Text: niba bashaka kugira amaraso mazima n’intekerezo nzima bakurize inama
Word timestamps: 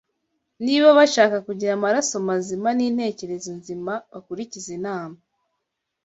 niba 0.65 0.87
bashaka 0.99 1.37
kugira 1.47 1.71
amaraso 1.77 2.15
mazima 2.29 2.69
n’intekerezo 2.77 3.49
nzima 3.59 3.93
bakurize 4.13 4.69
inama 4.79 5.17